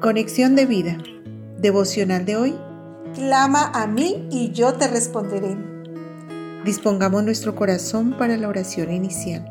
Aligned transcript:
Conexión 0.00 0.56
de 0.56 0.64
vida. 0.64 0.96
Devocional 1.58 2.24
de 2.24 2.34
hoy. 2.34 2.58
Clama 3.14 3.70
a 3.74 3.86
mí 3.86 4.26
y 4.30 4.50
yo 4.50 4.72
te 4.72 4.88
responderé. 4.88 5.58
Dispongamos 6.64 7.22
nuestro 7.22 7.54
corazón 7.54 8.16
para 8.16 8.38
la 8.38 8.48
oración 8.48 8.90
inicial. 8.92 9.44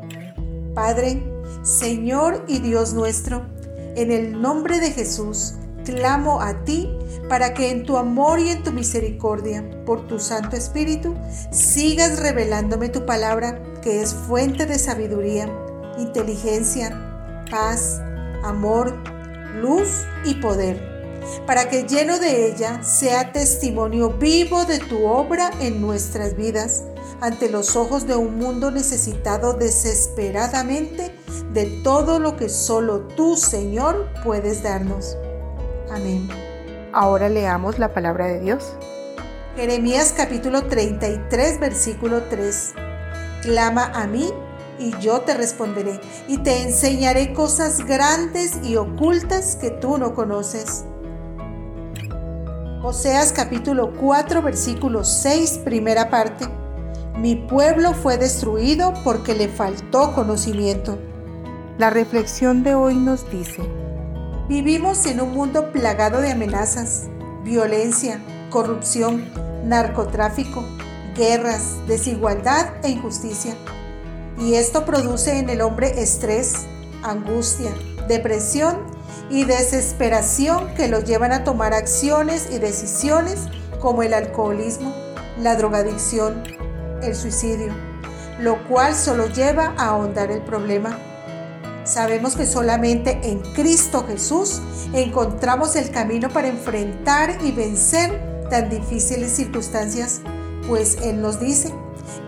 Padre, 0.74 1.22
Señor 1.62 2.44
y 2.48 2.58
Dios 2.58 2.94
nuestro, 2.94 3.46
en 3.94 4.10
el 4.10 4.42
nombre 4.42 4.80
de 4.80 4.90
Jesús, 4.90 5.54
clamo 5.84 6.40
a 6.40 6.64
ti 6.64 6.90
para 7.28 7.54
que 7.54 7.70
en 7.70 7.84
tu 7.84 7.96
amor 7.96 8.40
y 8.40 8.48
en 8.48 8.64
tu 8.64 8.72
misericordia, 8.72 9.64
por 9.86 10.08
tu 10.08 10.18
Santo 10.18 10.56
Espíritu, 10.56 11.14
sigas 11.52 12.18
revelándome 12.18 12.88
tu 12.88 13.06
palabra, 13.06 13.62
que 13.82 14.02
es 14.02 14.14
fuente 14.14 14.66
de 14.66 14.80
sabiduría, 14.80 15.48
inteligencia, 15.96 17.44
paz, 17.48 18.00
amor, 18.42 19.19
luz 19.56 20.04
y 20.24 20.34
poder, 20.34 20.80
para 21.46 21.68
que 21.68 21.84
lleno 21.84 22.18
de 22.18 22.46
ella 22.46 22.82
sea 22.82 23.32
testimonio 23.32 24.10
vivo 24.10 24.64
de 24.64 24.78
tu 24.78 25.06
obra 25.06 25.50
en 25.60 25.80
nuestras 25.80 26.36
vidas, 26.36 26.84
ante 27.20 27.50
los 27.50 27.76
ojos 27.76 28.06
de 28.06 28.16
un 28.16 28.38
mundo 28.38 28.70
necesitado 28.70 29.52
desesperadamente 29.52 31.14
de 31.52 31.66
todo 31.82 32.18
lo 32.18 32.36
que 32.36 32.48
solo 32.48 33.00
tú, 33.16 33.36
Señor, 33.36 34.08
puedes 34.24 34.62
darnos. 34.62 35.16
Amén. 35.90 36.28
Ahora 36.92 37.28
leamos 37.28 37.78
la 37.78 37.92
palabra 37.92 38.26
de 38.26 38.40
Dios. 38.40 38.74
Jeremías 39.56 40.14
capítulo 40.16 40.64
33, 40.64 41.60
versículo 41.60 42.22
3. 42.30 42.72
Clama 43.42 43.92
a 43.94 44.06
mí 44.06 44.32
y 44.80 44.96
yo 44.98 45.20
te 45.20 45.34
responderé, 45.34 46.00
y 46.26 46.38
te 46.38 46.62
enseñaré 46.62 47.34
cosas 47.34 47.84
grandes 47.84 48.58
y 48.64 48.76
ocultas 48.76 49.56
que 49.56 49.70
tú 49.70 49.98
no 49.98 50.14
conoces. 50.14 50.84
Oseas 52.82 53.32
capítulo 53.32 53.92
4 54.00 54.40
versículo 54.40 55.04
6 55.04 55.58
primera 55.64 56.08
parte. 56.08 56.46
Mi 57.16 57.36
pueblo 57.36 57.92
fue 57.92 58.16
destruido 58.16 58.94
porque 59.04 59.34
le 59.34 59.48
faltó 59.48 60.14
conocimiento. 60.14 60.98
La 61.76 61.90
reflexión 61.90 62.62
de 62.62 62.74
hoy 62.74 62.94
nos 62.96 63.30
dice, 63.30 63.62
Vivimos 64.48 65.04
en 65.06 65.20
un 65.20 65.32
mundo 65.32 65.70
plagado 65.72 66.22
de 66.22 66.32
amenazas, 66.32 67.08
violencia, 67.44 68.20
corrupción, 68.48 69.28
narcotráfico, 69.64 70.64
guerras, 71.14 71.76
desigualdad 71.86 72.66
e 72.82 72.90
injusticia 72.90 73.54
y 74.40 74.54
esto 74.54 74.84
produce 74.84 75.38
en 75.38 75.50
el 75.50 75.60
hombre 75.60 76.00
estrés, 76.00 76.66
angustia, 77.02 77.72
depresión 78.08 78.78
y 79.28 79.44
desesperación 79.44 80.74
que 80.74 80.88
lo 80.88 81.00
llevan 81.00 81.32
a 81.32 81.44
tomar 81.44 81.74
acciones 81.74 82.48
y 82.50 82.58
decisiones 82.58 83.48
como 83.80 84.02
el 84.02 84.14
alcoholismo, 84.14 84.94
la 85.40 85.56
drogadicción, 85.56 86.42
el 87.02 87.14
suicidio, 87.14 87.72
lo 88.40 88.66
cual 88.66 88.94
solo 88.94 89.26
lleva 89.26 89.74
a 89.76 89.90
ahondar 89.90 90.30
el 90.30 90.42
problema. 90.42 90.98
Sabemos 91.84 92.36
que 92.36 92.46
solamente 92.46 93.20
en 93.22 93.40
Cristo 93.54 94.04
Jesús 94.06 94.62
encontramos 94.92 95.76
el 95.76 95.90
camino 95.90 96.28
para 96.30 96.48
enfrentar 96.48 97.38
y 97.42 97.52
vencer 97.52 98.48
tan 98.48 98.70
difíciles 98.70 99.32
circunstancias, 99.32 100.20
pues 100.66 100.98
Él 101.02 101.20
nos 101.20 101.40
dice, 101.40 101.72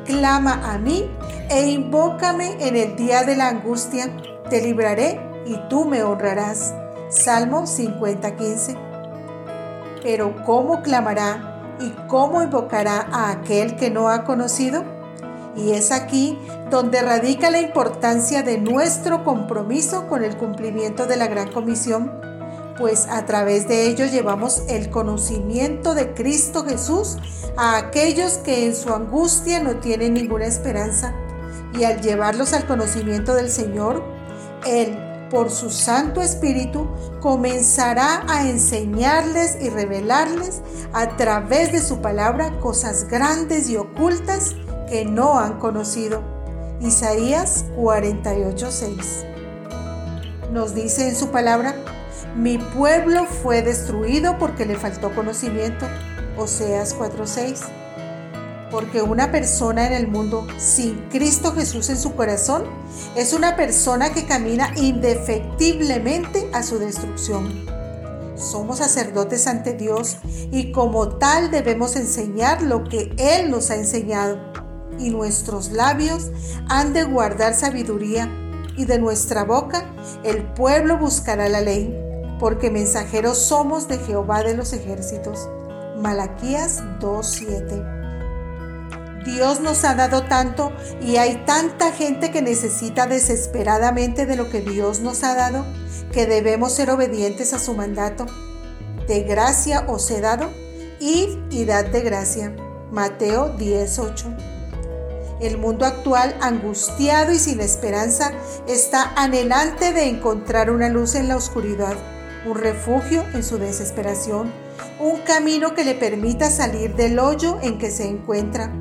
clama 0.05 0.73
a 0.73 0.79
mí 0.79 1.11
e 1.49 1.69
invócame 1.69 2.57
en 2.67 2.77
el 2.77 2.97
día 2.97 3.25
de 3.25 3.37
la 3.37 3.49
angustia, 3.49 4.11
te 4.49 4.61
libraré 4.61 5.21
y 5.47 5.57
tú 5.69 5.85
me 5.85 6.03
honrarás. 6.03 6.75
Salmo 7.09 7.67
50:15. 7.67 8.77
Pero 10.03 10.35
¿cómo 10.45 10.83
clamará 10.83 11.77
y 11.81 11.91
cómo 12.09 12.43
invocará 12.43 13.07
a 13.13 13.31
aquel 13.31 13.77
que 13.77 13.91
no 13.91 14.09
ha 14.09 14.25
conocido? 14.25 14.85
Y 15.55 15.73
es 15.73 15.93
aquí 15.93 16.39
donde 16.71 17.03
radica 17.03 17.51
la 17.51 17.61
importancia 17.61 18.43
de 18.43 18.59
nuestro 18.59 19.23
compromiso 19.25 20.09
con 20.09 20.25
el 20.25 20.37
cumplimiento 20.37 21.07
de 21.07 21.17
la 21.17 21.27
gran 21.27 21.51
comisión, 21.53 22.11
pues 22.79 23.07
a 23.09 23.27
través 23.27 23.69
de 23.69 23.87
ello 23.87 24.07
llevamos 24.07 24.63
el 24.69 24.91
conocimiento 24.91 25.95
de 25.95 26.15
Cristo 26.15 26.65
Jesús 26.65 27.19
a 27.57 27.77
aquellos 27.77 28.39
que 28.39 28.67
en 28.67 28.75
su 28.75 28.93
angustia 28.93 29.61
no 29.61 29.77
tienen 29.77 30.15
ninguna 30.15 30.47
esperanza 30.47 31.15
y 31.79 31.85
al 31.85 32.01
llevarlos 32.01 32.53
al 32.53 32.67
conocimiento 32.67 33.35
del 33.35 33.51
Señor, 33.51 34.03
Él, 34.67 34.97
por 35.31 35.51
su 35.51 35.71
Santo 35.71 36.21
Espíritu, 36.21 36.87
comenzará 37.21 38.25
a 38.29 38.49
enseñarles 38.49 39.57
y 39.61 39.71
revelarles 39.71 40.61
a 40.93 41.17
través 41.17 41.73
de 41.73 41.81
su 41.81 42.03
palabra 42.03 42.59
cosas 42.61 43.09
grandes 43.09 43.71
y 43.71 43.77
ocultas 43.77 44.55
que 44.89 45.07
no 45.07 45.39
han 45.39 45.59
conocido. 45.59 46.23
Isaías 46.81 47.65
48:6 47.77 49.33
nos 50.53 50.75
dice 50.75 51.09
en 51.09 51.17
su 51.17 51.29
palabra, 51.29 51.75
mi 52.37 52.59
pueblo 52.59 53.27
fue 53.27 53.63
destruido 53.63 54.39
porque 54.39 54.67
le 54.67 54.77
faltó 54.77 55.15
conocimiento. 55.15 55.87
Oseas 56.37 56.95
4:6 56.95 57.61
porque 58.73 59.03
una 59.03 59.31
persona 59.31 59.87
en 59.87 59.93
el 59.93 60.09
mundo 60.09 60.47
sin 60.57 60.97
Cristo 61.11 61.53
Jesús 61.53 61.91
en 61.91 61.99
su 61.99 62.17
corazón 62.17 62.65
es 63.15 63.35
una 63.35 63.55
persona 63.55 64.15
que 64.15 64.25
camina 64.25 64.73
indefectiblemente 64.77 66.49
a 66.55 66.63
su 66.63 66.79
destrucción. 66.79 67.67
Somos 68.35 68.79
sacerdotes 68.79 69.47
ante 69.47 69.75
Dios 69.75 70.17
y 70.51 70.73
como 70.73 71.19
tal 71.19 71.51
debemos 71.51 71.97
enseñar 71.97 72.63
lo 72.63 72.83
que 72.83 73.15
Él 73.19 73.51
nos 73.51 73.71
ha 73.71 73.77
enseñado. 73.77 74.39
Y 74.99 75.11
nuestros 75.11 75.71
labios 75.71 76.31
han 76.69 76.95
de 76.95 77.05
guardar 77.05 77.55
sabiduría 77.55 78.31
y 78.77 78.87
de 78.87 78.99
nuestra 78.99 79.45
boca 79.45 79.85
el 80.25 80.43
pueblo 80.55 80.97
buscará 80.97 81.49
la 81.51 81.61
ley, 81.61 81.95
porque 82.43 82.71
mensajeros 82.73 83.39
somos 83.39 83.87
de 83.87 83.99
Jehová 83.99 84.43
de 84.43 84.57
los 84.57 84.73
ejércitos. 84.73 85.49
Malaquías 85.97 86.83
2.7 86.99 89.23
Dios 89.25 89.61
nos 89.61 89.85
ha 89.85 89.95
dado 89.95 90.25
tanto 90.25 90.73
y 91.01 91.19
hay 91.19 91.45
tanta 91.47 91.93
gente 91.93 92.33
que 92.33 92.43
necesita 92.43 93.07
desesperadamente 93.07 94.27
de 94.27 94.35
lo 94.35 94.51
que 94.51 94.61
Dios 94.61 94.99
nos 94.99 95.23
ha 95.23 95.37
dado 95.37 95.65
que 96.11 96.27
debemos 96.27 96.73
ser 96.73 96.91
obedientes 96.91 97.55
a 97.55 97.61
su 97.61 97.75
mandato. 97.75 98.27
De 99.07 99.23
gracia 99.23 99.85
os 99.87 100.11
he 100.11 100.21
dado, 100.21 100.51
id 100.99 101.39
y 101.49 101.65
dad 101.65 101.85
de 101.85 102.01
gracia. 102.01 102.57
Mateo 102.91 103.57
10:8. 103.57 104.37
El 105.41 105.59
mundo 105.59 105.87
actual, 105.87 106.37
angustiado 106.41 107.31
y 107.31 107.39
sin 107.39 107.61
esperanza, 107.61 108.33
está 108.67 109.13
anhelante 109.15 109.93
de 109.93 110.09
encontrar 110.09 110.73
una 110.73 110.89
luz 110.89 111.15
en 111.15 111.29
la 111.29 111.37
oscuridad, 111.37 111.97
un 112.47 112.57
refugio 112.57 113.25
en 113.35 113.43
su 113.43 113.59
desesperación, 113.59 114.53
un 114.99 115.21
camino 115.21 115.75
que 115.75 115.85
le 115.85 115.95
permita 115.95 116.51
salir 116.51 116.95
del 116.95 117.19
hoyo 117.19 117.59
en 117.63 117.79
que 117.79 117.91
se 117.91 118.07
encuentra. 118.07 118.73